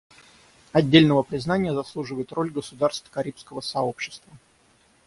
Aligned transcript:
Отдельного 0.71 1.21
признания 1.21 1.75
заслуживает 1.75 2.31
роль 2.31 2.49
государств 2.49 3.07
Карибского 3.11 3.61
сообщества. 3.61 4.33